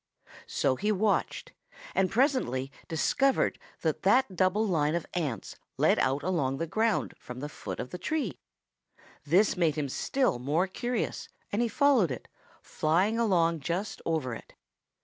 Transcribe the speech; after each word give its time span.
So 0.47 0.77
he 0.77 0.91
watched 0.91 1.51
and 1.93 2.09
presently 2.09 2.71
discovered 2.87 3.59
that 3.81 4.01
that 4.01 4.35
double 4.35 4.65
line 4.65 4.95
of 4.95 5.05
ants 5.13 5.55
led 5.77 5.99
out 5.99 6.23
along 6.23 6.57
the 6.57 6.65
ground 6.65 7.13
from 7.19 7.39
the 7.39 7.47
foot 7.47 7.79
of 7.79 7.91
the 7.91 7.99
tree. 7.99 8.39
This 9.27 9.55
made 9.55 9.75
him 9.75 9.89
still 9.89 10.39
more 10.39 10.65
curious 10.65 11.29
and 11.51 11.61
he 11.61 11.67
followed 11.67 12.09
it, 12.09 12.27
flying 12.63 13.19
along 13.19 13.59
just 13.59 14.01
over 14.03 14.33
it. 14.33 14.55